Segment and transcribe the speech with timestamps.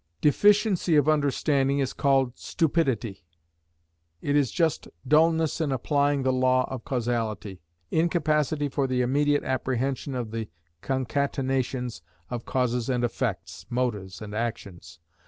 [0.19, 3.23] Deficiency of understanding is called stupidity.
[4.19, 10.15] It is just dulness in applying the law of causality, incapacity for the immediate apprehension
[10.15, 10.49] of the
[10.81, 12.01] concatenations
[12.31, 14.97] of causes and effects, motives and actions.